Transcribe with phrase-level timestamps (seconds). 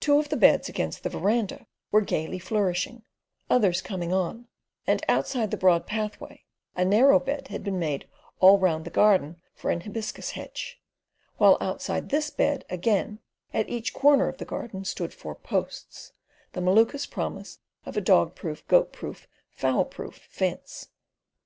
[0.00, 3.02] Two of the beds against the verandah were gaily flourishing,
[3.50, 4.46] others "coming on,"
[4.86, 6.44] and outside the broad pathway
[6.74, 8.08] a narrow bed had been made
[8.40, 10.80] all round the garden for an hibiscus hedge;
[11.36, 13.18] while outside this bed again,
[13.50, 18.34] one at each corner of the garden, stood four posts—the Maluka's promise of a dog
[18.34, 20.88] proof, goat proof, fowl proof fence.